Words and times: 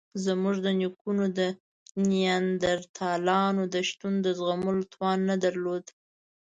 زموږ 0.25 0.55
نیکونو 0.79 1.25
د 1.39 1.39
نیاندرتالانو 2.09 3.63
د 3.73 3.75
شتون 3.89 4.13
د 4.25 4.27
زغملو 4.39 4.83
توان 4.93 5.17
نه 5.29 5.35
درلود. 5.43 5.85